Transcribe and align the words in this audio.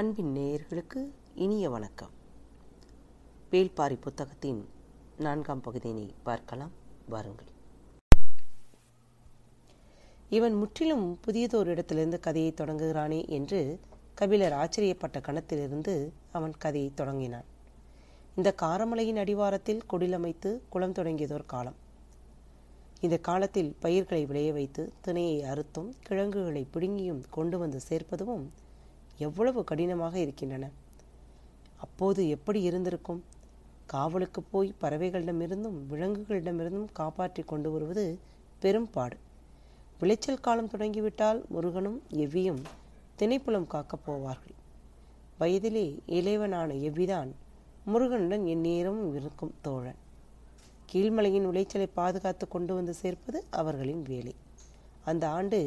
அன்பின் 0.00 0.36
நேயர்களுக்கு 0.36 1.10
இனிய 1.34 1.70
வணக்கம். 1.70 2.10
வேல்பாரி 3.50 3.96
புத்தகத்தின் 4.00 4.68
நான்காம் 5.16 5.60
பகுதியினை 5.60 6.14
பார்க்கலாம். 6.22 6.70
வாருங்கள். 7.08 7.46
இவன் 10.28 10.54
முற்றிலும் 10.54 11.18
புதியதோர் 11.26 11.66
இடத்திலிருந்து 11.66 12.20
கதையை 12.20 12.52
தொடங்குகிறானே 12.52 13.28
என்று 13.28 13.80
கபிலர் 14.14 14.52
ஆச்சரியப்பட்ட 14.52 15.20
கணத்திலிருந்து 15.20 16.10
அவன் 16.32 16.56
கதையை 16.56 16.90
தொடங்கினான். 16.94 17.44
இந்த 18.36 18.54
காரமலையின் 18.62 19.18
அடிவாரத்தில் 19.18 19.82
குடிலமைத்து 19.92 20.60
குளம் 20.68 20.92
தொடங்கியதோர் 20.92 21.46
காலம். 21.46 21.76
இந்த 23.00 23.18
காலத்தில் 23.18 23.76
பயிர்களை 23.80 24.26
விளைய 24.26 24.52
வைத்து 24.52 24.92
திணையை 25.06 25.42
அறுத்தும் 25.42 25.92
கிழங்குகளை 26.02 26.66
பிடுங்கியும் 26.74 27.22
கொண்டு 27.30 27.58
வந்து 27.58 27.80
சேர்ப்பதும் 27.80 28.50
எவ்வளவு 29.20 29.60
கடினமாக 29.64 30.14
இருக்கின்றன? 30.18 30.70
அப்போது 31.76 32.28
எப்படி 32.28 32.60
இருந்திருக்கும்? 32.62 33.20
காவலுக்கு 33.86 34.40
போய் 34.42 34.74
பறவைகளிடமிருந்தும் 34.80 35.78
விலங்குகளிடமிருந்தும் 35.90 36.92
காப்பாற்றி 36.92 37.42
கொண்டு 37.42 37.68
வருவது 37.70 38.04
பெரும்பாடு 38.58 39.16
விளைச்சல் 39.98 40.44
காலம் 40.46 40.68
தொடங்கிவிட்டால் 40.68 41.40
முருகனும் 41.48 41.98
எவ்வியும் 42.24 42.60
திணைப்புலம் 43.18 43.70
காக்கப் 43.74 44.04
போவார்கள். 44.06 44.56
வயதிலே 45.40 45.86
இளைவனான 46.18 46.76
எவ்விதான் 46.88 47.30
முருகனுடன் 47.84 48.44
எந்நேரமும் 48.46 49.14
இருக்கும் 49.14 49.54
தோழன். 49.62 50.00
கீழ்மலையின் 50.92 51.48
விளைச்சலை 51.50 51.88
பாதுகாத்து 51.94 52.48
கொண்டு 52.48 52.74
வந்து 52.74 52.94
சேர்ப்பது 52.94 53.38
அவர்களின் 53.50 54.02
வேலை. 54.02 54.34
அந்த 55.04 55.24
ஆண்டு 55.30 55.58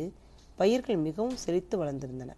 பயிர்கள் 0.56 1.04
மிகவும் 1.08 1.42
செழித்து 1.44 1.76
வளர்ந்திருந்தன. 1.84 2.32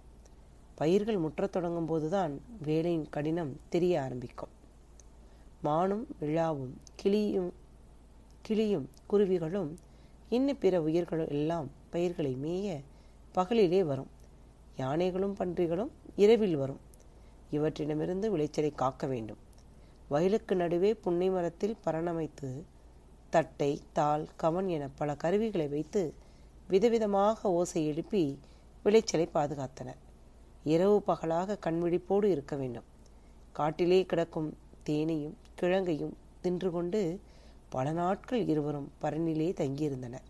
பயிர்கள் 0.76 1.20
முற்றத் 1.20 1.50
தொடங்கும் 1.50 1.86
போதுதான் 1.86 2.42
வேலையின் 2.62 3.10
கடினம் 3.10 3.60
தெரிய 3.70 4.02
ஆரம்பிக்கும். 4.02 4.50
மானும் 5.62 6.08
விழாவும் 6.22 6.74
கிளியும் 6.96 7.54
கிளியும் 8.42 8.90
குருவிகளும் 9.10 9.76
இன்னும் 10.30 10.58
பிற 10.58 10.82
உயிர்களும் 10.82 11.28
எல்லாம் 11.28 11.70
பயிர்களை 11.90 12.38
மேய 12.44 12.84
பகலிலே 13.36 13.82
வரும். 13.82 14.08
யானைகளும் 14.78 15.36
பன்றிகளும் 15.40 15.90
இரவில் 16.16 16.56
வரும். 16.56 16.80
இவற்றிடமிருந்து 17.52 18.28
விளைச்சலை 18.28 18.72
காக்க 18.72 19.08
வேண்டும். 19.08 19.38
வயலுக்கு 20.08 20.56
நடுவே 20.56 20.94
புன்னை 20.94 21.30
மரத்தில் 21.30 21.78
பரணமைத்து 21.86 22.64
தட்டை 23.30 23.82
தாள் 23.94 24.28
கவன் 24.36 24.68
என 24.68 24.90
பல 24.96 25.16
கருவிகளை 25.16 25.68
வைத்து 25.68 26.14
விதவிதமாக 26.70 27.42
ஓசை 27.42 27.86
எழுப்பி 27.86 28.40
விளைச்சலை 28.84 29.30
பாதுகாத்தனர். 29.34 30.04
இரவு 30.74 31.02
பகலாக 31.02 31.58
கண்விழிப்போடு 31.66 32.26
இருக்க 32.26 32.56
வேண்டும். 32.56 32.88
காட்டிலே 33.52 34.06
கிடக்கும் 34.06 34.50
தேனையும் 34.84 35.38
கிழங்கையும் 35.62 36.16
தின்று 36.42 36.72
கொண்டு 36.72 37.20
பல 37.70 37.92
நாட்கள் 37.92 38.48
இருவரும் 38.48 38.92
பரணிலே 39.02 39.50
தங்கியிருந்தனர். 39.62 40.26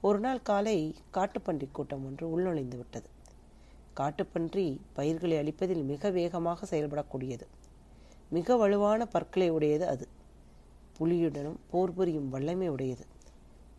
ஒரு 0.00 0.18
நாள் 0.18 0.42
காலை 0.42 0.94
காட்டுப்பன்றி 1.14 1.66
கூட்டம் 1.72 2.04
ஒன்று 2.04 2.24
உள்நுழைந்து 2.28 2.76
விட்டது. 2.76 3.08
காட்டுப்பன்றி 3.96 4.78
பயிர்களை 4.92 5.36
அழிப்பதில் 5.38 5.84
மிக 5.84 6.10
வேகமாக 6.10 6.76
செயல்படக்கூடியது. 6.76 7.46
மிக 8.30 8.56
வலுவான 8.56 9.06
பற்களை 9.06 9.48
உடையது 9.48 9.86
அது. 9.86 10.08
புலியுடனும் 10.98 11.58
போர் 11.70 11.94
புரியும் 11.94 12.28
வல்லமை 12.28 12.68
உடையது. 12.68 13.04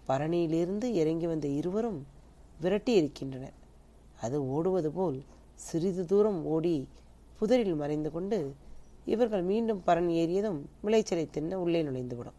பரணியிலிருந்து 0.08 0.88
இறங்கி 0.94 1.28
வந்த 1.28 1.48
இருவரும் 1.48 2.00
விரட்டி 2.62 2.94
இருக்கின்றனர் 2.94 3.58
அது 4.22 4.38
ஓடுவது 4.48 4.90
போல் 4.92 5.20
சிறிது 5.60 6.06
தூரம் 6.06 6.46
ஓடி 6.46 6.88
புதரில் 7.38 7.76
மறைந்து 7.76 8.12
கொண்டு 8.12 8.56
இவர்கள் 9.06 9.42
மீண்டும் 9.42 9.82
பரண் 9.88 10.10
ஏறியதும் 10.22 10.60
விளைச்சலை 10.82 11.30
தின்ன 11.30 11.60
உள்ளே 11.60 11.84
நுழைந்துவிடும். 11.84 12.38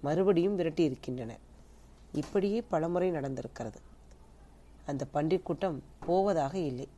மறுபடியும் 0.00 0.56
விரட்டி 0.56 0.84
இருக்கின்றனர் 0.84 1.42
இப்படியே 2.12 2.62
பலமுறை 2.62 3.10
நடந்திருக்கிறது. 3.10 3.80
அந்த 4.86 5.06
பன்றிக் 5.12 5.44
கூட்டம் 5.44 5.82
போவதாக 6.06 6.58
இல்லை. 6.58 6.88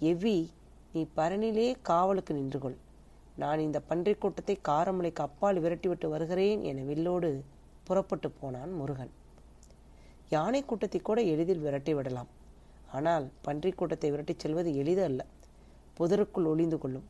எவ்வி 0.00 0.48
நீ 0.92 1.06
பரணிலே 1.16 1.74
காவலுக்கு 1.82 2.34
நின்று 2.34 2.58
கொள் 2.58 2.76
நான் 3.36 3.58
இந்த 3.58 3.80
பன்றிக் 3.80 4.20
கூட்டத்தை 4.20 4.58
காரமலைக்கு 4.68 5.22
அப்பால் 5.28 5.62
விரட்டிவிட்டு 5.62 6.08
வருகிறேன் 6.08 6.62
என 6.62 6.80
வில்லோடு 6.80 7.40
புறப்பட்டு 7.84 8.30
போனான் 8.30 8.72
முருகன். 8.72 9.10
யானை 10.28 10.64
கூட்டத்தை 10.64 11.00
கூட 11.00 11.20
எளிதில் 11.22 11.64
விரட்டி 11.66 11.94
விடலாம். 11.94 12.38
ஆனால் 12.92 13.30
பன்றிக் 13.42 13.76
கூட்டத்தை 13.76 14.12
விரட்டிச் 14.12 14.38
செல்வது 14.38 14.76
எளிது 14.76 15.02
அல்ல. 15.04 15.26
புதருக்குள் 15.98 16.44
ஒளிந்து 16.44 16.78
கொள்ளும். 16.78 17.04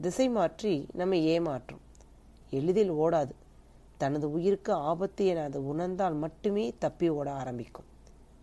திசை 0.00 0.28
மாற்றி 0.28 0.86
நம்மை 0.92 1.40
ஏமாற்றும். 1.40 1.82
எளிதில் 2.50 2.92
ஓடாது. 2.92 3.34
தனது 3.98 4.32
உயிருக்கு 4.32 4.72
ஆபத்து 4.72 5.26
என 5.26 5.42
அது 5.42 5.66
உணர்ந்தால் 5.66 6.14
மட்டுமே 6.14 6.74
தப்பி 6.78 7.08
ஓட 7.08 7.32
ஆரம்பிக்கும். 7.32 7.84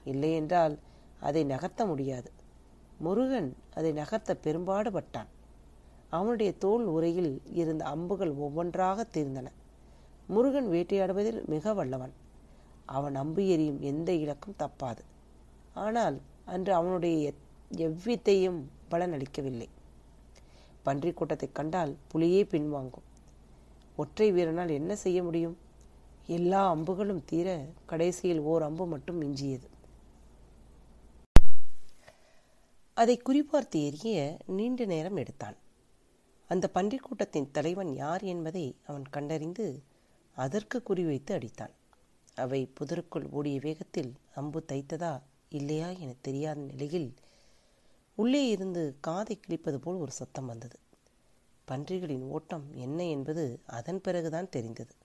இல்லையென்றால் 0.03 0.79
அதை 1.19 1.45
நகர்த்த 1.45 1.85
முடியாது. 1.85 2.31
முருகன் 2.97 3.55
அதை 3.73 3.91
நகர்த்த 3.91 4.37
பெரும்பாடுபட்டான். 4.43 5.29
அவனுடைய 6.09 6.57
தோல் 6.57 6.85
உரையில் 6.85 7.41
இருந்த 7.45 7.85
அம்புகள் 7.85 8.31
ஒவ்வொன்றாக 8.31 9.05
தீர்ந்தன. 9.13 9.45
முருகன் 10.27 10.67
வேட்டையாடுவதில் 10.67 11.45
மிக 11.45 11.73
வல்லவன். 11.73 12.13
அவன் 12.85 13.15
அம்பு 13.15 13.47
எறியும் 13.47 13.79
எந்த 13.81 14.13
இலக்கும் 14.13 14.55
தப்பாது. 14.59 15.03
ஆனால் 15.73 16.21
அன்று 16.45 16.73
அவனுடைய 16.73 17.33
எவ்வித்தையும் 17.71 18.61
பலனளிக்கவில்லை. 18.91 19.65
பன்றி 20.83 21.11
கூட்டத்தை 21.11 21.49
கண்டால் 21.51 21.97
புலியே 22.13 22.43
பின்வாங்கும். 22.43 23.07
ஒற்றை 23.95 24.31
வீரனால் 24.31 24.69
என்ன 24.69 24.95
செய்ய 24.95 25.23
முடியும்? 25.23 25.57
எல்லா 26.25 26.75
அம்புகளும் 26.75 27.23
தீர 27.25 27.65
கடைசியில் 27.85 28.39
ஓர் 28.39 28.63
அம்பு 28.63 28.87
மட்டும் 28.87 29.21
மிஞ்சியது. 29.21 29.67
அதை 32.93 33.21
குறிப்பார்த்து 33.25 33.75
எறிய 33.75 34.39
நீண்ட 34.45 34.85
நேரம் 34.85 35.15
எடுத்தான். 35.15 35.55
அந்த 36.47 36.67
பன்றிக் 36.67 37.03
கூட்டத்தின் 37.03 37.51
தலைவன் 37.51 37.93
யார் 37.93 38.21
என்பதை 38.21 38.75
அவன் 38.87 39.03
கண்டறிந்து 39.09 39.83
அதற்கு 40.35 40.83
குறிவைத்து 40.87 41.31
அடித்தான். 41.31 41.73
அவை 42.35 42.71
புதருக்குள் 42.79 43.29
ஓடிய 43.29 43.59
வேகத்தில் 43.59 44.13
அம்பு 44.35 44.63
தைத்ததா 44.67 45.21
இல்லையா 45.53 45.89
என 45.89 46.15
தெரியாத 46.21 46.59
நிலையில் 46.59 47.13
உள்ளே 48.15 48.47
இருந்து 48.47 48.97
காதை 49.01 49.39
கிழிப்பது 49.39 49.77
போல் 49.77 49.95
ஒரு 49.95 50.11
சத்தம் 50.11 50.45
வந்தது. 50.45 50.77
பன்றிகளின் 51.67 52.25
ஓட்டம் 52.27 52.65
என்ன 52.73 53.05
என்பது 53.05 53.43
அதன் 53.65 54.01
பிறகுதான் 54.01 54.49
தெரிந்தது. 54.49 54.95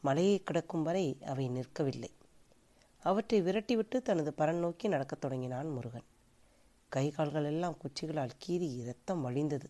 மலையை 0.00 0.42
கிடக்கும் 0.42 0.82
வரை 0.82 1.18
அவை 1.26 1.48
நிற்கவில்லை. 1.48 2.10
அவற்றை 3.02 3.42
விரட்டிவிட்டு 3.42 3.98
தனது 4.02 4.32
பரன் 4.38 4.58
நோக்கி 4.58 4.88
நடக்கத் 4.88 5.20
தொடங்கினான் 5.20 5.70
முருகன். 5.70 6.08
கை 6.88 7.10
கால்கள் 7.10 7.44
எல்லாம் 7.44 7.76
குச்சிகளால் 7.76 8.38
கீறி 8.46 8.68
இரத்தம் 8.76 9.22
வழிந்தது. 9.26 9.68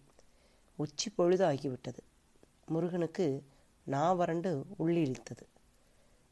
உச்சி 0.79 1.11
பொழுது 1.11 1.45
ஆகிவிட்டது 1.45 2.03
முருகனுக்கு 2.67 3.27
நா 3.87 4.13
வறண்டு 4.13 4.51
உள்ளிழித்தது. 4.79 5.45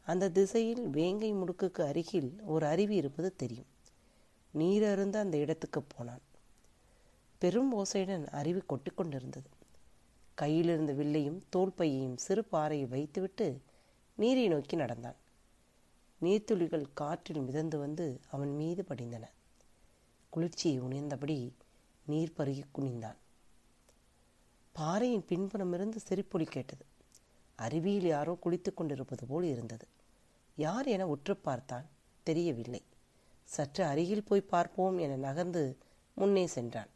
அந்த 0.03 0.31
திசையில் 0.31 0.89
வேங்கை 0.89 1.35
முடுக்குக்கு 1.35 1.87
அருகில் 1.87 2.41
ஒரு 2.47 2.67
அருவி 2.67 2.97
இருப்பது 2.97 3.37
தெரியும். 3.37 3.67
நீர் 4.51 4.85
அருந்த 4.85 5.19
அந்த 5.19 5.37
இடத்துக்கு 5.37 5.83
போனான். 5.83 6.21
பெரும் 7.39 7.79
ஓசையுடன் 7.79 8.27
அருவி 8.27 8.61
கொட்டி 8.67 8.91
கொண்டிருந்தது. 8.91 9.49
கையிலிருந்த 10.35 10.93
வில்லையும் 10.93 11.43
தோல் 11.49 11.73
பையையும் 11.73 12.17
சிறு 12.17 12.45
பாறையை 12.45 12.89
வைத்துவிட்டு 12.89 13.61
நீரை 14.17 14.49
நோக்கி 14.49 14.77
நடந்தான். 14.77 15.15
நீர்த்துளிகள் 16.23 16.87
காற்றில் 16.95 17.41
மிதந்து 17.41 17.79
வந்து 17.79 18.21
அவன் 18.31 18.57
மீது 18.57 18.85
படிந்தன. 18.89 19.23
குளிர்ச்சியை 20.29 20.81
உணர்ந்தபடி 20.81 21.53
நீர் 22.07 22.33
பருகி 22.39 22.63
குனிந்தான். 22.79 23.17
பாறையின் 24.73 25.25
பின்புறமிருந்து 25.29 25.97
சிரிப்பொலி 25.97 26.45
கேட்டது. 26.45 26.85
அருவியில் 27.61 28.07
யாரோ 28.07 28.35
குளித்துக் 28.35 28.77
கொண்டிருப்பது 28.77 29.27
போல் 29.27 29.45
இருந்தது. 29.45 29.87
யார் 30.57 30.87
என 30.87 31.07
உற்று 31.07 31.37
பார்த்தான்? 31.37 31.87
தெரியவில்லை. 32.27 32.83
சற்று 33.49 33.85
அருகில் 33.85 34.27
போய் 34.29 34.51
பார்ப்போம் 34.53 34.99
என 34.99 35.17
நகர்ந்து 35.17 35.63
முன்னே 36.17 36.47
சென்றான். 36.47 36.91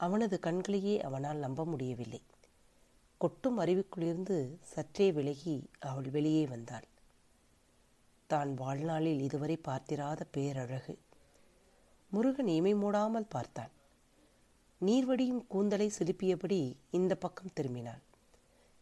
அவனது 0.00 0.38
கண்களையே 0.38 1.00
அவனால் 1.00 1.36
நம்ப 1.36 1.64
முடியவில்லை. 1.64 2.22
கொட்டும் 3.20 3.58
அருவிக்குள்ளிருந்து 3.60 4.38
சற்றே 4.62 5.12
விலகி 5.12 5.56
அவள் 5.78 6.10
வெளியே 6.10 6.46
வந்தாள். 6.46 6.86
தான் 8.30 8.54
வாழ்நாளில் 8.54 9.20
இதுவரை 9.20 9.56
பார்த்திராத 9.56 10.26
பேரழகு. 10.36 10.94
முருகன் 12.10 12.46
இமை 12.46 12.74
மூடாமல் 12.74 13.32
பார்த்தான். 13.34 13.72
நீர்வடியும் 14.80 15.46
கூந்தலை 15.46 15.90
சிலுப்பியபடி 15.98 16.76
இந்த 16.90 17.14
பக்கம் 17.14 17.54
திரும்பினாள். 17.60 18.02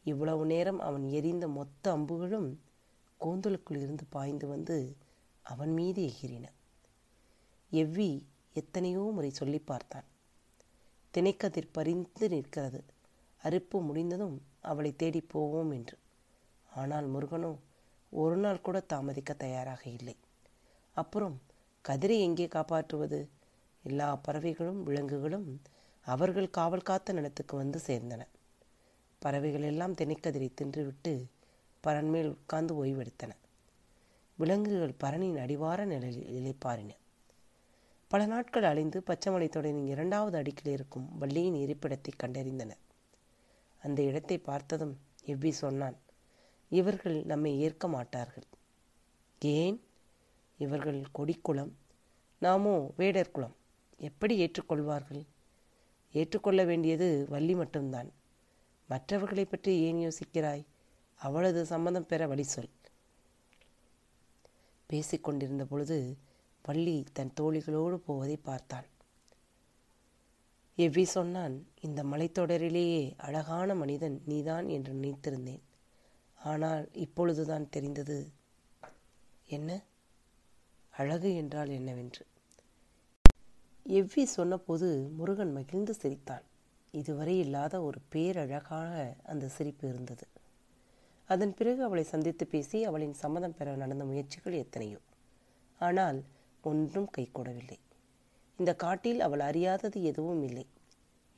இவ்வளவு 0.04 0.46
நேரம் 0.46 0.80
அவன் 0.80 1.04
எரிந்த 1.08 1.48
மொத்த 1.48 1.92
அம்புகளும் 1.92 2.48
கூந்தலுக்குள் 3.20 3.76
இருந்து 3.76 4.04
பாய்ந்து 4.08 4.46
வந்து 4.48 4.96
அவன் 5.42 5.72
மீது 5.72 6.02
எகிறின. 6.02 6.46
எவ்வி 7.72 8.22
எத்தனையோ 8.52 8.98
முறை 8.98 9.30
சொல்லி 9.30 9.58
பார்த்தான். 9.58 10.04
திணைக்கதிர் 11.14 11.72
பறிந்து 11.72 12.28
நிற்கிறது. 12.28 12.84
அறுப்பு 13.42 13.78
முடிந்ததும் 13.82 14.36
அவளை 14.60 14.96
தேடி 14.96 15.20
போவோம் 15.20 15.70
என்று. 15.70 15.96
ஆனால் 16.70 17.08
முருகனோ 17.08 17.52
ஒரு 18.12 18.36
நாள் 18.36 18.60
கூட 18.60 18.80
தாமதிக்க 18.80 19.32
தயாராக 19.34 19.90
இல்லை. 19.90 20.16
அப்புறம் 20.92 21.42
கதிரை 21.84 22.18
எங்கே 22.20 22.46
காப்பாற்றுவது? 22.46 23.28
எல்லா 23.82 24.16
பறவைகளும் 24.16 24.82
விலங்குகளும் 24.82 25.60
அவர்கள் 26.06 26.50
காவல் 26.50 26.82
காத்த 26.82 27.12
நிலத்துக்கு 27.12 27.56
வந்து 27.56 27.80
சேர்ந்தன 27.86 28.22
பறவைகள் 29.18 29.62
எல்லாம் 29.62 29.94
தினைக்கதிரை 29.94 30.48
தின்றுவிட்டு 30.62 31.12
பரன்மேல் 31.84 32.28
உட்கார்ந்து 32.28 32.84
ஓய்வெடுத்தன 32.84 33.32
விலங்குகள் 34.38 35.00
பரணியின் 35.04 35.38
அடிவார 35.38 35.84
நிலையில் 35.84 36.28
இழைப்பாறின 36.30 36.92
பல 38.10 38.26
நாட்கள் 38.26 38.62
அழிந்து 38.62 39.02
பச்சைமலை 39.06 39.48
தொடரின் 39.48 39.86
இரண்டாவது 39.86 40.38
அடுக்கில் 40.38 40.68
இருக்கும் 40.68 41.18
வள்ளியின் 41.18 41.54
இருப்பிடத்தை 41.54 42.12
கண்டறிந்தனர். 42.22 42.82
அந்த 43.82 44.02
இடத்தை 44.02 44.38
பார்த்ததும் 44.38 44.98
எவ்வி 45.26 45.50
சொன்னான் 45.50 45.96
இவர்கள் 46.68 47.16
நம்மை 47.24 47.60
ஏற்க 47.60 47.88
மாட்டார்கள். 47.88 48.46
ஏன்? 49.42 49.78
இவர்கள் 50.58 51.00
கொடிக்குளம். 51.18 51.72
நாமோ 52.42 52.92
வேடர் 52.96 53.30
குலம் 53.30 53.56
எப்படி 54.00 54.34
ஏற்றுக்கொள்வார்கள்? 54.38 55.22
ஏற்றுக்கொள்ள 56.14 56.64
வேண்டியது 56.64 57.26
வள்ளி 57.28 57.54
மட்டும்தான். 57.54 58.10
மற்றவர்களை 58.88 59.44
பற்றி 59.44 59.72
ஏன் 59.80 60.00
யோசிக்கிறாய்? 60.06 60.64
அவளது 61.20 61.60
சம்மதம் 61.64 62.06
பெற 62.06 62.26
வழி 62.26 62.42
சொல். 62.42 62.72
பேசிக்கொண்டிருந்த 64.90 65.64
பொழுது 65.64 65.98
வள்ளி 66.64 67.04
தன் 67.12 67.32
தோழிகளோடு 67.40 67.94
போவதை 67.94 68.36
பார்த்தாள். 68.36 68.88
எவ்வி 70.78 71.02
சொன்னான் 71.02 71.66
இந்த 71.80 72.04
மலைத்தொடரிலேயே 72.04 73.02
அழகான 73.16 73.74
மனிதன் 73.74 74.22
நீதான் 74.24 74.68
என்று 74.68 74.92
நினைத்திருந்தேன். 74.92 75.64
ஆனால் 76.38 76.88
இப்பொழுதுதான் 76.92 77.66
தெரிந்தது. 77.70 78.18
என்ன? 79.46 79.70
அழகு 80.94 81.34
என்றால் 81.34 81.68
என்னவென்று? 81.68 82.24
எவ்வி 83.86 84.22
சொன்னபோது 84.34 84.86
முருகன் 85.16 85.50
மகிழ்ந்து 85.56 85.94
சிரித்தான் 85.94 86.44
இதுவரை 86.94 87.34
இல்லாத 87.38 87.74
ஒரு 87.82 87.98
பேரழகாக 88.12 88.92
அந்த 89.32 89.48
சிரிப்பு 89.48 89.84
இருந்தது. 89.88 90.26
அதன் 91.28 91.52
பிறகு 91.54 91.80
அவளை 91.82 92.04
சந்தித்து 92.12 92.44
பேசி 92.46 92.78
அவளின் 92.84 93.14
சம்மதம் 93.22 93.56
பெற 93.58 93.76
நடந்த 93.76 94.04
முயற்சிகள் 94.04 94.56
எத்தனையோ. 94.62 95.00
ஆனால் 95.80 96.18
ஒன்றும் 96.64 97.08
கைகூடவில்லை 97.16 97.78
இந்த 98.58 98.72
காட்டில் 98.74 99.20
அவள் 99.20 99.40
அறியாதது 99.40 100.00
எதுவும் 100.02 100.42
இல்லை. 100.48 100.66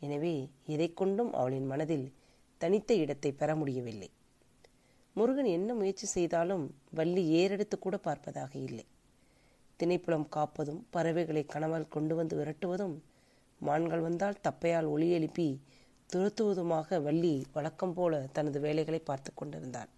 எனவே 0.01 0.35
எதை 0.75 0.89
கொண்டும் 0.95 1.33
அவளின் 1.33 1.69
மனதில் 1.73 2.13
தனித்த 2.61 2.95
இடத்தை 2.95 3.33
பெற 3.33 3.51
முடியவில்லை. 3.57 4.11
முருகன் 5.17 5.51
என்ன 5.59 5.71
முயற்சி 5.75 6.07
செய்தாலும் 6.07 6.65
வள்ளி 6.91 7.25
ஏறெடுத்து 7.41 7.79
கூட 7.79 7.97
பார்ப்பதாக 7.97 8.53
இல்லை. 8.69 8.87
திணைப்புலம் 9.81 10.29
காப்பதும் 10.29 10.87
பறவைகளை 10.91 11.45
கணவல் 11.45 11.89
கொண்டு 11.89 12.15
வந்து 12.15 12.45
விரட்டுவதும் 12.45 12.97
மான்கள் 13.61 14.01
வந்தால் 14.01 14.43
தப்பையால் 14.43 14.87
ஒளி 14.87 15.11
எழுப்பி 15.11 15.61
துரத்துவதுமாக 16.15 17.03
வள்ளி 17.03 17.47
வழக்கம் 17.53 17.95
போல 17.95 18.27
தனது 18.33 18.61
வேலைகளை 18.61 18.99
பார்த்து 18.99 19.35
கொண்டிருந்தாள் 19.35 19.89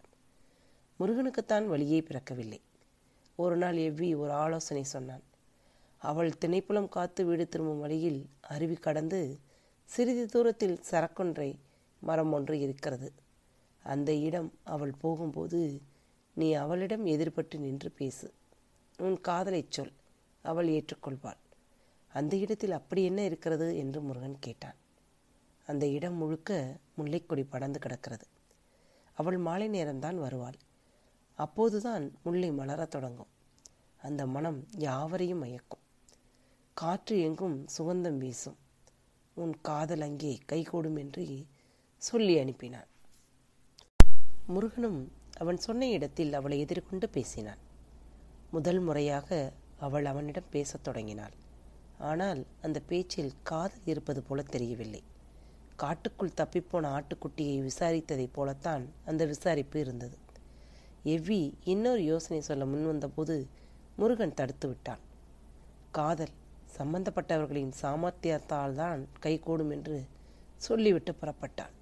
முருகனுக்குத்தான் 1.00 1.66
வழியே 1.66 2.00
பிறக்கவில்லை. 2.00 2.60
ஒரு 3.36 3.56
நாள் 3.56 3.76
எவ்வி 3.76 4.16
ஒரு 4.16 4.32
ஆலோசனை 4.32 4.84
சொன்னான். 4.84 5.22
அவள் 5.98 6.30
திணைப்புலம் 6.40 6.88
காத்து 6.88 7.24
வீடு 7.24 7.48
திரும்பும் 7.48 7.78
வழியில் 7.78 8.26
அருவி 8.40 8.76
கடந்து 8.76 9.20
சிறிது 9.84 10.26
தூரத்தில் 10.26 10.80
சரக்கொன்றை 10.90 11.50
மரம் 12.02 12.32
ஒன்று 12.32 12.60
இருக்கிறது. 12.60 13.12
அந்த 13.84 14.12
இடம் 14.12 14.52
அவள் 14.64 14.94
போகும்போது 15.00 15.80
நீ 16.34 16.52
அவளிடம் 16.54 17.06
எதிர்பட்டு 17.06 17.56
நின்று 17.58 17.90
பேசு. 17.90 18.28
உன் 18.98 19.20
காதலை 19.20 19.66
சொல். 19.68 19.92
அவள் 20.42 20.68
ஏற்றுக்கொள்வாள். 20.68 21.36
அந்த 22.12 22.36
இடத்தில் 22.36 22.70
அப்படி 22.70 23.04
என்ன 23.04 23.24
இருக்கிறது? 23.24 23.76
என்று 23.76 24.00
முருகன் 24.00 24.36
கேட்டான். 24.40 24.74
அந்த 25.66 25.86
இடம் 25.86 26.14
முழுக்க 26.14 26.76
முல்லைக்கொடி 26.98 27.42
படர்ந்து 27.42 27.78
கிடக்கிறது. 27.78 28.26
அவள் 29.14 29.36
மாலை 29.36 29.68
நேரம்தான் 29.68 30.14
வருவாள். 30.14 30.54
அப்போதுதான் 31.34 32.12
முல்லை 32.24 32.50
மலரத் 32.52 32.90
தொடங்கும். 32.90 33.26
அந்த 34.02 34.26
மனம் 34.26 34.66
யாவரையும் 34.76 35.44
மயக்கும். 35.44 35.84
காற்று 36.74 37.20
எங்கும் 37.20 37.66
சுகந்தம் 37.78 38.16
வீசும். 38.16 38.56
உன் 39.34 39.60
காதல் 39.60 40.00
அங்கே 40.00 40.38
கைகூடும் 40.46 40.96
என்று 40.96 41.46
சொல்லி 41.96 42.36
அனுப்பினான். 42.36 42.86
முருகனும் 44.46 45.12
அவன் 45.36 45.56
சொன்ன 45.56 45.88
இடத்தில் 45.88 46.32
அவளை 46.32 46.58
எதிர்கொண்டு 46.58 47.08
பேசினான். 47.08 47.66
முதல் 48.50 48.78
முறையாக 48.78 49.52
அவள் 49.78 50.04
அவனிடம் 50.04 50.50
பேசத் 50.50 50.84
தொடங்கினாள். 50.84 51.32
ஆனால் 51.98 52.46
அந்த 52.62 52.80
பேச்சில் 52.80 53.32
காதல் 53.42 53.84
இருப்பது 53.84 54.22
போல 54.22 54.42
தெரியவில்லை. 54.42 55.02
காட்டுக்குள் 55.76 56.36
தப்பிப்போன 56.36 56.86
ஆட்டுக்குட்டியை 56.96 57.68
விசாரித்ததைப் 57.68 58.32
போலத்தான் 58.32 58.84
அந்த 59.04 59.26
விசாரிப்பு 59.26 59.76
இருந்தது. 59.76 60.16
எவ்வி 61.04 61.52
இன்னொரு 61.64 62.04
யோசனை 62.04 62.40
சொல்ல 62.42 62.64
முன்வந்தபோது 62.64 63.46
முருகன் 63.96 64.34
தடுத்து 64.34 64.68
விட்டான். 64.68 64.98
காதல் 65.90 66.34
சம்பந்தப்பட்டவர்களின் 66.78 67.72
சாமர்த்தியத்தால் 67.82 68.72
தான் 68.72 69.06
கைகூடும் 69.20 69.70
என்று 69.70 70.06
சொல்லிவிட்டு 70.56 71.14
புறப்பட்டான். 71.20 71.74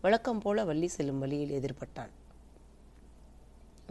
வழக்கம் 0.00 0.38
போல 0.38 0.64
வள்ளி 0.64 0.88
செல்லும் 0.88 1.18
வழியில் 1.18 1.54
எதிர்பட்டான். 1.60 2.12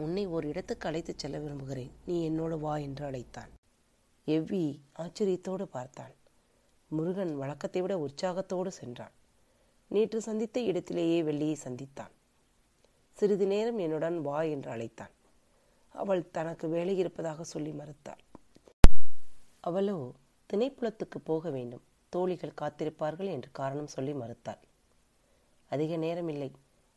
உன்னை 0.04 0.24
ஒரு 0.36 0.46
இடத்துக்கு 0.48 0.86
அழைத்துச் 0.88 1.22
செல்ல 1.22 1.36
விரும்புகிறேன். 1.38 1.92
நீ 2.06 2.16
என்னோடு 2.24 2.56
வா 2.58 2.74
என்று 2.86 3.04
அழைத்தான். 3.04 3.52
எவ்வி 4.26 4.64
ஆச்சரியத்தோடு 4.98 5.64
பார்த்தான் 5.76 6.14
முருகன் 6.90 7.32
வழக்கத்தை 7.36 7.80
விட 7.82 7.94
உற்சாகத்தோடு 7.98 8.70
சென்றான். 8.80 9.14
நேற்று 9.90 10.18
சந்தித்த 10.20 10.58
இடத்திலேயே 10.70 11.18
வெள்ளியை 11.22 11.56
சந்தித்தான். 11.64 12.12
சிறிது 13.18 13.46
நேரம் 13.46 13.78
என்னுடன் 13.78 14.18
வா 14.20 14.38
என்று 14.54 14.70
அழைத்தான். 14.70 15.14
அவள் 15.94 16.22
தனக்கு 16.30 16.66
வேலை 16.68 16.94
இருப்பதாக 16.96 17.44
சொல்லி 17.44 17.72
மறுத்தாள். 17.72 18.22
அவளோ 19.60 19.96
திணைப்புலத்துக்கு 20.50 21.18
போக 21.24 21.50
வேண்டும். 21.50 21.84
தோழிகள் 22.12 22.58
காத்திருப்பார்கள் 22.60 23.30
என்று 23.34 23.50
காரணம் 23.52 23.92
சொல்லி 23.96 24.12
மறுத்தாள். 24.12 24.62
அதிக 25.70 25.96
நேரமில்லை. 25.96 26.50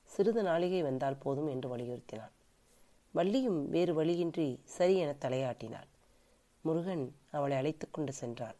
சிறிது 0.09 0.41
நாளிகை 0.43 0.81
வந்தால் 0.81 1.21
போதும் 1.23 1.47
என்று 1.47 1.67
வலியுறுத்தினான். 1.73 2.34
வள்ளியும் 3.15 3.65
வேறு 3.65 3.93
வழியின்றி 3.93 4.59
சரி 4.63 4.97
என 4.97 5.15
தலையாட்டினாள். 5.19 5.87
முருகன் 6.61 7.15
அவளை 7.31 7.57
அழைத்து 7.57 7.87
கொண்டு 7.91 8.13
சென்றான். 8.13 8.55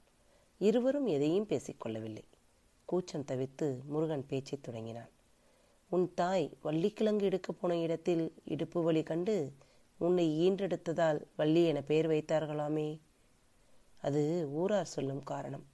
இருவரும் 0.58 1.08
எதையும் 1.08 1.48
பேசிக்கொள்ளவில்லை 1.48 2.24
கூச்சம் 2.86 3.26
தவிர்த்து 3.26 3.82
முருகன் 3.86 4.26
பேச்சைத் 4.26 4.64
தொடங்கினான். 4.64 5.10
உன் 5.90 6.12
தாய் 6.14 6.58
வள்ளிக்கிழங்கு 6.62 7.26
எடுக்கப் 7.26 7.62
போன 7.62 7.78
இடத்தில் 7.78 8.34
இடுப்பு 8.46 8.84
வலி 8.84 9.04
கண்டு 9.04 9.54
உன்னை 9.98 10.52
ஈன்றெடுத்ததால் 10.52 11.22
வள்ளி 11.36 11.66
என 11.66 11.82
பெயர் 11.82 12.10
வைத்தார்களாமே? 12.10 13.00
அது 14.02 14.48
ஊரார் 14.52 14.86
சொல்லும் 14.86 15.24
காரணம். 15.24 15.66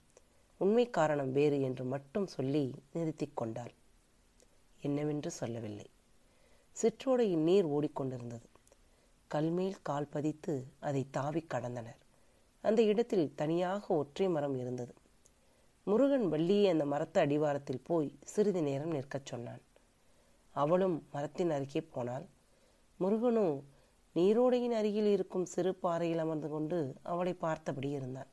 உண்மை 0.57 0.89
காரணம் 0.89 1.31
வேறு 1.31 1.61
என்று 1.61 1.83
மட்டும் 1.83 2.27
சொல்லி 2.27 2.73
நிறுத்தி 2.93 3.31
கொண்டாள். 3.33 3.71
என்னவென்று 4.81 5.31
சொல்லவில்லை. 5.31 5.89
சிற்றோடையின் 6.81 7.43
நீர் 7.43 7.67
ஓடிக்கொண்டிருந்தது. 7.67 8.49
கல்மேல் 9.35 9.77
கால் 9.81 10.07
பதித்து 10.09 10.53
அதை 10.79 11.05
தாவி 11.11 11.45
கடந்தனர். 11.53 11.99
அந்த 12.63 12.81
இடத்தில் 12.81 13.35
தனியாக 13.35 13.95
ஒற்றை 13.95 14.27
மரம் 14.27 14.57
இருந்தது. 14.57 14.93
முருகன் 15.83 16.27
வள்ளியை 16.27 16.69
அந்த 16.69 16.85
மரத்து 16.85 17.19
அடிவாரத்தில் 17.19 17.83
போய் 17.83 18.09
சிறிது 18.23 18.61
நேரம் 18.61 18.91
நிற்கச் 18.91 19.25
சொன்னான். 19.25 19.61
அவளும் 20.55 21.07
மரத்தின் 21.11 21.49
அருகே 21.49 21.81
போனாள். 21.81 22.25
முருகனோ 22.99 23.61
நீரோடையின் 24.15 24.75
அருகில் 24.75 25.05
இருக்கும் 25.05 25.45
சிறு 25.45 25.75
பாறையில் 25.75 26.17
அமர்ந்து 26.17 26.49
கொண்டு 26.49 26.95
அவளை 27.03 27.33
பார்த்தபடி 27.33 27.89
இருந்தான். 27.89 28.29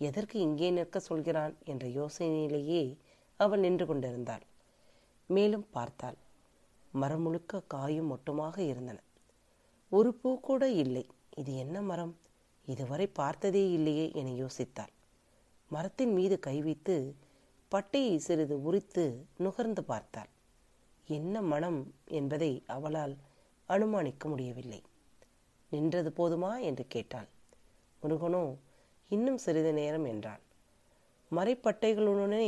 எதற்கு 0.00 0.38
இங்கே 0.38 0.70
நிற்க 0.70 0.98
சொல்கிறான்? 0.98 1.54
என்ற 1.64 1.86
யோசனையிலேயே 1.88 2.82
அவள் 3.36 3.60
நின்று 3.60 3.86
கொண்டிருந்தாள். 3.86 4.44
மேலும் 5.30 5.66
பார்த்தாள். 5.70 6.18
மரம் 6.92 7.20
முழுக்க 7.20 7.62
காயும் 7.74 8.10
மொட்டுமாக 8.12 8.58
இருந்தன. 8.58 8.98
ஒரு 9.92 10.14
பூ 10.14 10.40
கூட 10.40 10.70
இல்லை. 10.70 11.06
இது 11.36 11.56
என்ன 11.56 11.82
மரம்? 11.82 12.16
இதுவரை 12.66 13.06
பார்த்ததே 13.06 13.70
இல்லையே 13.70 14.12
என 14.12 14.30
யோசித்தாள். 14.30 14.92
மரத்தின் 15.70 16.12
மீது 16.12 16.38
கை 16.38 16.62
வைத்து 16.62 17.14
பட்டையை 17.72 18.16
சிறிது 18.16 18.62
உரித்து 18.62 19.26
நுகர்ந்து 19.36 19.84
பார்த்தாள். 19.84 20.28
என்ன 21.08 21.42
மனம் 21.42 21.94
என்பதை 22.08 22.62
அவளால் 22.66 23.16
அனுமானிக்க 23.66 24.28
முடியவில்லை. 24.28 24.82
நின்றது 25.72 26.12
போதுமா 26.16 26.60
என்று 26.60 26.86
கேட்டாள். 26.86 27.28
முருகனோ 28.02 28.56
இன்னும் 29.08 29.38
சிறிது 29.38 29.72
நேரம் 29.72 30.04
என்றான். 30.04 30.42
மறைப்பட்டைகளுடனே 31.30 32.46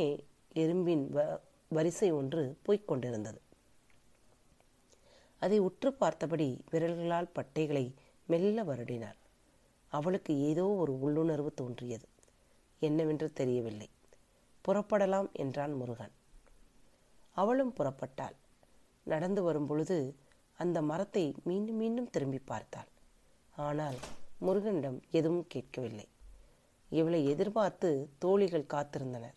எறும்பின் 0.55 1.05
வ 1.11 1.41
வரிசை 1.69 2.11
ஒன்று 2.13 2.57
போய்க் 2.63 2.89
கொண்டிருந்தது. 2.89 3.41
அதை 5.43 5.59
உற்று 5.59 5.93
பார்த்தபடி 5.93 6.61
விரல்களால் 6.71 7.35
பட்டைகளை 7.35 7.95
மெல்ல 8.27 8.63
வருடினார் 8.63 9.19
அவளுக்கு 9.93 10.33
ஏதோ 10.41 10.65
ஒரு 10.67 10.93
உள்ளுணர்வு 11.01 11.55
தோன்றியது. 11.55 12.07
என்னவென்று 12.83 13.33
தெரியவில்லை. 13.33 13.89
புறப்படலாம் 14.65 15.33
என்றான் 15.33 15.73
முருகன். 15.73 16.13
அவளும் 17.37 17.73
புறப்பட்டாள். 17.79 18.37
நடந்து 19.05 19.43
வரும்பொழுது 19.43 20.17
அந்த 20.59 20.83
மரத்தை 20.83 21.35
மீண்டும் 21.45 21.77
மீண்டும் 21.77 22.11
திரும்பி 22.11 22.39
பார்த்தாள். 22.39 22.91
ஆனால் 23.57 23.99
முருகனிடம் 24.41 24.99
எதுவும் 25.11 25.47
கேட்கவில்லை. 25.47 26.09
இவளை 26.91 27.21
எதிர்பார்த்து 27.29 27.91
தோழிகள் 28.19 28.71
காத்திருந்தனர். 28.71 29.37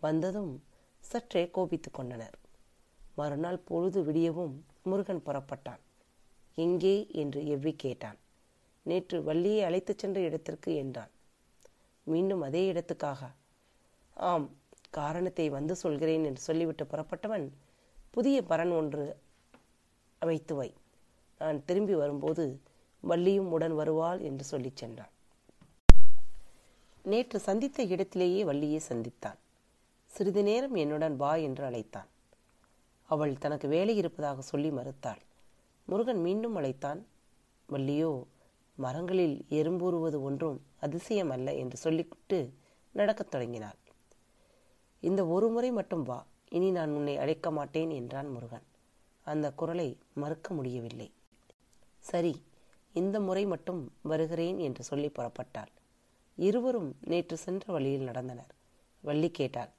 வந்ததும் 0.00 0.52
சற்றே 1.04 1.50
கோபித்துக் 1.50 1.94
கொண்டனர். 1.94 2.36
மறுநாள் 3.14 3.58
பொழுது 3.58 4.00
விடியவும் 4.04 4.54
முருகன் 4.84 5.22
புறப்பட்டான். 5.26 5.82
எங்கே? 6.54 7.06
என்று 7.12 7.40
எவ்வி 7.42 7.74
கேட்டான். 7.76 8.16
நேற்று 8.82 9.22
வள்ளியை 9.22 9.62
அழைத்துச் 9.62 9.98
சென்ற 9.98 10.20
இடத்திற்கு 10.20 10.74
என்றான். 10.74 11.10
மீண்டும் 12.04 12.40
அதே 12.40 12.72
இடத்துக்காக. 12.72 13.30
ஆம் 14.14 14.50
காரணத்தை 14.90 15.48
வந்து 15.48 15.76
சொல்கிறேன் 15.76 16.24
என்று 16.24 16.40
சொல்லிவிட்டு 16.40 16.84
புறப்பட்டவன் 16.84 17.48
புதிய 18.10 18.42
பரன் 18.42 18.72
ஒன்று 18.76 19.16
அமைத்து 20.18 20.54
வை. 20.54 20.74
நான் 21.38 21.64
திரும்பி 21.64 21.94
வரும்போது 21.94 22.60
வள்ளியும் 23.08 23.50
உடன் 23.50 23.74
வருவாள் 23.74 24.20
என்று 24.20 24.44
சொல்லிச் 24.44 24.76
சென்றான். 24.76 25.12
நேற்று 27.02 27.38
சந்தித்த 27.38 27.82
இடத்திலேயே 27.82 28.44
வள்ளியை 28.44 28.80
சந்தித்தான். 28.88 29.38
சிறிது 30.06 30.42
நேரம் 30.42 30.74
என்னுடன் 30.74 31.16
வா 31.16 31.34
என்று 31.34 31.64
அழைத்தான். 31.64 32.06
அவள் 33.04 33.38
தனக்கு 33.38 33.68
வேலை 33.68 33.96
இருப்பதாக 33.96 34.40
சொல்லி 34.40 34.70
மறுத்தாள். 34.70 35.20
முருகன் 35.84 36.20
மீண்டும் 36.20 36.54
அழைத்தான். 36.54 37.06
வள்ளியோ 37.68 38.24
மரங்களில் 38.76 39.44
எறும்பூறுவது 39.50 40.20
ஒன்றும் 40.20 40.64
அதிசயம் 40.80 41.30
அல்ல 41.30 41.54
என்று 41.54 41.76
சொல்லிவிட்டு 41.76 42.52
நடக்கத் 42.92 43.30
தொடங்கினாள். 43.30 43.76
இந்த 45.00 45.26
ஒரு 45.26 45.48
முறை 45.48 45.70
மட்டும் 45.70 46.02
வா 46.02 46.26
இனி 46.48 46.70
நான் 46.70 46.90
உன்னை 46.90 47.16
அழைக்க 47.16 47.50
மாட்டேன் 47.50 47.90
என்றான் 47.90 48.26
முருகன். 48.26 48.66
அந்த 49.22 49.52
குரலை 49.52 49.98
மறுக்க 50.14 50.54
முடியவில்லை. 50.54 51.12
சரி 51.98 52.42
இந்த 52.92 53.20
முறை 53.20 53.46
மட்டும் 53.46 53.92
வருகிறேன் 54.02 54.58
என்று 54.58 54.82
சொல்லி 54.82 55.08
புறப்பட்டாள். 55.08 55.72
இருவரும் 56.36 56.96
நேற்று 57.00 57.36
சென்ற 57.36 57.72
வழியில் 57.72 58.08
நடந்தனர். 58.08 58.52
வள்ளி 59.00 59.30
கேட்டாள். 59.30 59.70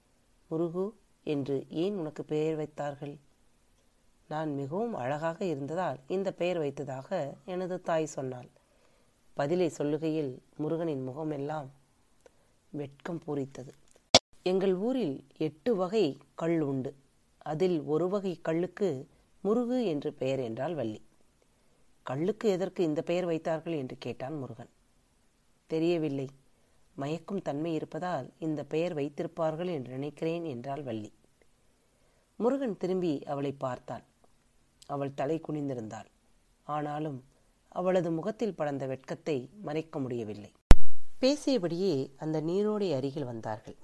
முருகு 0.47 0.95
என்று 1.25 1.65
ஏன் 1.69 1.95
உனக்கு 1.97 2.23
பெயர் 2.23 2.55
வைத்தார்கள்? 2.55 3.15
நான் 4.27 4.55
மிகவும் 4.55 4.93
அழகாக 4.93 5.45
இருந்ததால் 5.45 5.99
இந்த 6.07 6.33
பெயர் 6.33 6.57
வைத்ததாக 6.57 7.33
எனது 7.45 7.81
தாய் 7.81 8.05
சொன்னாள். 8.05 8.49
பதிலை 9.33 9.67
சொல்லுகையில் 9.77 10.31
முருகனின் 10.57 11.03
முகமெல்லாம் 11.03 11.69
வெட்கம் 12.71 13.21
பூரித்தது. 13.27 13.73
எங்கள் 14.43 14.75
ஊரில் 14.75 15.17
எட்டு 15.37 15.75
வகை 15.75 16.17
கல் 16.35 16.59
உண்டு. 16.59 16.95
அதில் 17.37 17.81
ஒரு 17.81 18.09
வகை 18.09 18.39
கல்லுக்கு 18.41 18.89
முருகு 19.41 19.85
என்று 19.85 20.13
பெயர் 20.13 20.39
என்றால் 20.39 20.75
வள்ளி. 20.75 21.01
கல்லுக்கு 22.03 22.49
எதற்கு 22.49 22.83
இந்த 22.83 23.01
பெயர் 23.01 23.25
வைத்தார்கள் 23.25 23.73
என்று 23.73 23.95
கேட்டான் 23.99 24.37
முருகன். 24.37 24.71
தெரியவில்லை. 25.69 26.27
மயக்கும் 26.95 27.41
தன்மை 27.41 27.71
இருப்பதால் 27.73 28.27
இந்த 28.39 28.61
பெயர் 28.63 28.93
வைத்திருப்பார்கள் 28.95 29.71
என்று 29.73 29.91
நினைக்கிறேன் 29.91 30.45
என்றாள் 30.45 30.83
வள்ளி. 30.83 31.11
முருகன் 32.39 32.77
திரும்பி 32.77 33.13
அவளை 33.23 33.51
பார்த்தான் 33.53 34.05
அவள் 34.85 35.13
தலை 35.13 35.37
குனிந்திருந்தாள். 35.47 36.09
ஆனாலும் 36.67 37.19
அவளது 37.71 38.11
முகத்தில் 38.11 38.55
படந்த 38.55 38.85
வெட்கத்தை 38.85 39.37
மறைக்க 39.61 39.99
முடியவில்லை. 39.99 40.51
பேசியபடியே 41.21 41.93
அந்த 42.17 42.37
நீரோடை 42.41 42.89
அருகில் 42.95 43.25
வந்தார்கள். 43.25 43.77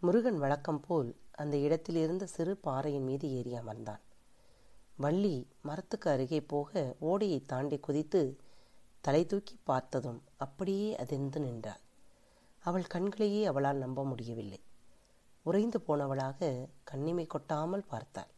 முருகன் 0.00 0.38
வழக்கம் 0.38 0.80
போல் 0.80 1.10
அந்த 1.32 1.56
இடத்தில் 1.56 1.96
இருந்த 1.96 2.24
சிறு 2.26 2.52
பாறையின் 2.56 3.04
மீது 3.04 3.26
ஏறி 3.30 3.52
அமர்ந்தான் 3.52 4.02
வள்ளி 4.96 5.36
மரத்துக்கு 5.62 6.08
அருகே 6.10 6.40
போக 6.52 6.96
ஓடையை 6.98 7.40
தாண்டி 7.46 7.78
குதித்து 7.78 8.22
தலை 9.00 9.26
தூக்கி 9.26 9.56
பார்த்ததும் 9.64 10.20
அப்படியே 10.36 10.88
அதிர்ந்து 10.96 11.40
நின்றாள். 11.40 11.82
அவள் 12.58 12.82
கண்களையே 12.82 13.44
அவளால் 13.44 13.76
நம்ப 13.76 14.04
முடியவில்லை. 14.04 14.60
உறைந்து 15.42 15.80
போனவளாக 15.88 16.68
கண்ணிமை 16.90 17.26
கொட்டாமல் 17.26 17.84
பார்த்தாள். 17.84 18.28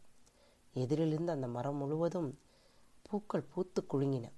எதிரிலிருந்து 0.73 1.31
அந்த 1.31 1.47
மரம் 1.47 1.75
முழுவதும் 1.75 2.39
பூக்கள் 3.01 3.43
பூத்து 3.43 3.85
குலுங்கின. 3.93 4.31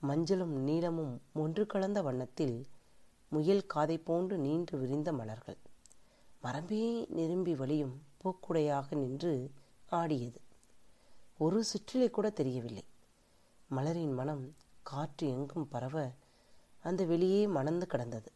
மஞ்சளும் 0.00 0.52
நீளமும் 0.52 1.20
ஒன்று 1.32 1.66
கலந்த 1.66 2.02
வண்ணத்தில் 2.02 2.66
முயல் 3.28 3.66
காதை 3.66 3.98
போன்று 3.98 4.38
நீண்டு 4.38 4.78
விரிந்த 4.78 5.12
மலர்கள். 5.12 5.56
மரமே 6.40 7.06
நிரும்பி 7.08 7.54
வழியும் 7.54 8.02
பூக்குடையாக 8.24 8.96
நின்று 8.96 9.50
ஆடியது. 9.86 10.40
ஒரு 11.38 11.64
சுற்றிலை 11.64 12.10
கூட 12.10 12.30
தெரியவில்லை. 12.30 12.84
மலரின் 13.70 14.14
மனம் 14.14 14.54
காற்று 14.82 15.28
எங்கும் 15.28 15.68
பரவ 15.68 16.10
அந்த 16.80 17.04
வெளியே 17.04 17.46
மணந்து 17.46 17.86
கிடந்தது. 17.86 18.32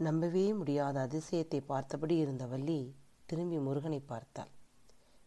நம்பவே 0.00 0.52
முடியாத 0.52 1.08
அதிசயத்தை 1.10 1.60
பார்த்தபடி 1.60 2.16
இருந்த 2.16 2.46
வள்ளி 2.46 2.94
திரும்பி 3.26 3.58
முருகனை 3.58 4.00
பார்த்தாள். 4.00 4.48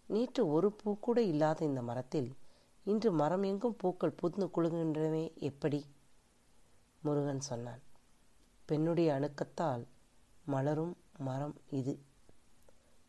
நேற்று 0.06 0.52
ஒரு 0.52 0.72
பூ 0.72 0.98
கூட 1.00 1.22
இல்லாத 1.22 1.66
இந்த 1.66 1.82
மரத்தில் 1.82 2.36
இன்று 2.84 3.12
மரம் 3.12 3.44
எங்கும் 3.44 3.76
பூக்கள் 3.78 4.16
புதுந்து 4.22 4.50
குலுங்குகின்றனவே 4.56 5.34
எப்படி? 5.36 5.86
முருகன் 7.02 7.40
சொன்னான். 7.40 7.82
பெண்ணுடைய 8.66 9.14
அணுக்கத்தால் 9.14 9.86
மலரும் 10.46 10.98
மரம் 11.18 11.56
இது. 11.70 12.00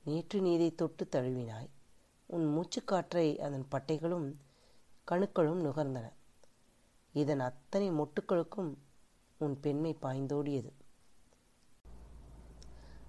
நேற்று 0.04 0.40
நீதை 0.40 0.74
தொட்டு 0.74 1.08
தழுவினாய். 1.12 1.68
உன் 2.26 2.46
மூச்சுக்காற்றை 2.56 3.38
அதன் 3.38 3.66
பட்டைகளும் 3.70 4.34
கணுக்களும் 5.10 5.60
நுகர்ந்தன. 5.64 6.12
இதன் 7.12 7.40
அத்தனை 7.40 7.90
மொட்டுக்களுக்கும் 7.90 8.72
உன் 9.38 9.60
பெண்மை 9.60 9.96
பாய்ந்தோடியது. 10.02 10.70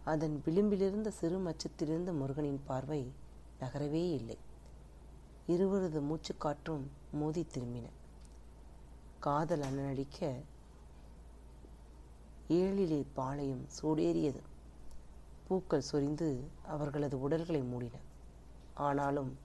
அதன் 0.06 0.42
விளிம்பிலிருந்த 0.46 1.08
சிறு 1.08 1.38
மச்சத்திலிருந்து 1.40 2.14
முருகனின் 2.14 2.64
பார்வை 2.66 3.14
நகரவே 3.60 4.12
இல்லை. 4.12 4.38
இருவரது 5.48 6.02
மூச்சுக்காற்றும் 6.02 6.84
மோதி 7.12 7.46
திரும்பின. 7.54 7.90
காதல் 9.20 9.62
அண்ணடிக்க 9.62 10.42
ஏழிலே 12.50 13.06
பாளையம் 13.14 13.68
சூடேறியது. 13.82 14.42
பூக்கள் 15.48 15.82
சொரிந்து 15.82 16.50
அவர்களது 16.64 17.20
உடல்களை 17.20 17.64
மூடின. 17.64 17.98
ஆனாலும் 18.74 19.38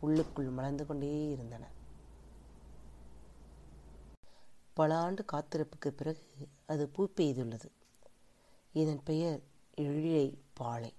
உள்ளுக்குள் 0.00 0.48
மலர்ந்து 0.48 0.86
கொண்டே 0.86 1.28
இருந்தன. 1.28 1.68
பல 4.74 4.98
ஆண்டு 4.98 5.24
காத்திருப்புக்கு 5.32 5.88
பிறகு 5.88 6.26
அது 6.66 6.88
பூ 6.88 7.08
பெய்துள்ளது. 7.16 7.68
இதன் 8.72 9.02
பெயர் 9.02 9.54
எழிலை 9.80 10.38
பாலை 10.54 10.94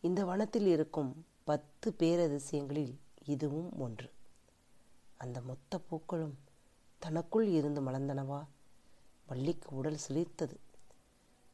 இந்த 0.00 0.24
வனத்தில் 0.24 0.66
இருக்கும் 0.66 1.24
பத்து 1.44 1.94
பேரதிசயங்களில் 1.98 2.96
இதுவும் 3.24 3.78
ஒன்று. 3.78 4.10
அந்த 5.16 5.40
மொத்த 5.40 5.78
பூக்களும் 5.78 6.38
தனக்குள் 6.98 7.46
இருந்து 7.46 7.80
மலர்ந்தனவா? 7.80 8.46
வள்ளிக்கு 9.26 9.76
உடல் 9.76 9.98
சிலிர்த்தது. 10.08 10.56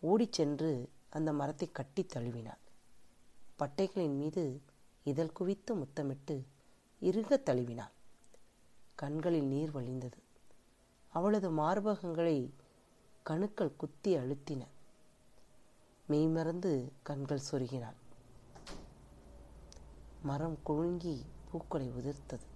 ஓடிச் 0.00 0.32
சென்று 0.32 0.90
அந்த 1.08 1.32
மரத்தை 1.32 1.68
கட்டி 1.72 2.06
தழுவினாள். 2.14 2.62
பட்டைகளின் 3.58 4.16
மீது 4.16 4.60
இதழ் 5.04 5.32
குவித்து 5.32 5.74
முத்தமிட்டு 5.74 6.46
இறுக 7.00 7.40
தழுவினாள். 7.44 7.92
கண்களில் 8.94 9.44
நீர் 9.44 9.70
வழிந்தது. 9.70 10.18
அவளது 11.08 11.50
மார்பகங்களை 11.52 12.50
கணுக்கள் 13.22 13.76
குத்தி 13.76 14.16
அழுத்தின. 14.16 14.66
மெய்மறந்து 16.08 16.92
கண்கள் 17.02 17.46
சொருகினாள். 17.50 17.98
மரம் 20.22 20.58
குழுங்கி 20.62 21.24
பூக்களை 21.50 21.90
உதிர்த்தது. 21.90 22.46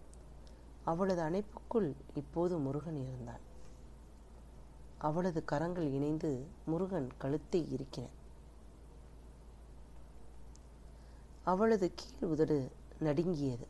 அவளது 0.85 1.23
அணைப்புக்குள் 1.23 1.94
இப்போது 2.14 2.59
முருகன் 2.59 2.97
இருந்தான். 2.97 3.40
அவளது 4.99 5.44
கரங்கள் 5.44 5.90
இணைந்து 5.90 6.47
முருகன் 6.64 7.09
கழுத்தை 7.18 7.73
இருக்கின 7.73 8.06
அவளது 11.44 11.92
கீழ் 11.94 12.28
உதடு 12.28 12.73
நடுங்கியது. 12.99 13.66